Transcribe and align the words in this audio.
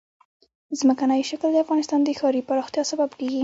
ځمکنی 0.79 1.21
شکل 1.29 1.49
د 1.53 1.57
افغانستان 1.65 1.99
د 2.03 2.09
ښاري 2.19 2.41
پراختیا 2.49 2.83
سبب 2.91 3.09
کېږي. 3.19 3.39